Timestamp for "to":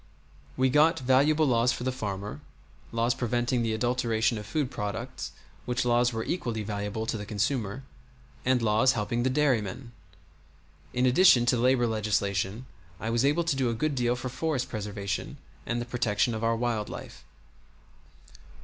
7.05-7.17, 11.45-11.55, 13.43-13.55